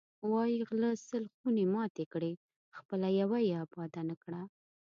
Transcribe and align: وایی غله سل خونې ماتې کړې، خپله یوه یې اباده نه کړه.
وایی 0.31 0.57
غله 0.69 0.91
سل 1.07 1.23
خونې 1.35 1.65
ماتې 1.73 2.05
کړې، 2.13 2.33
خپله 2.77 3.07
یوه 3.21 3.39
یې 3.47 3.53
اباده 3.63 4.01
نه 4.09 4.15
کړه. 4.23 4.41